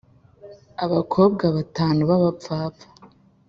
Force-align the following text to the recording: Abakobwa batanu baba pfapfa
Abakobwa 0.85 1.45
batanu 1.55 2.01
baba 2.09 2.29
pfapfa 2.41 2.87